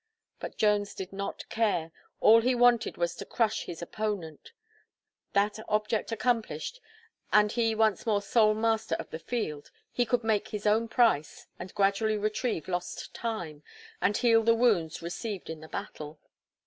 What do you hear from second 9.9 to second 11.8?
he could make his own price, and